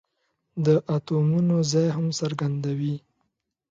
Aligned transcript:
د 0.65 0.67
اتومونو 0.95 1.55
ځای 1.71 1.87
هم 1.95 2.05
څرګندوي. 2.19 2.95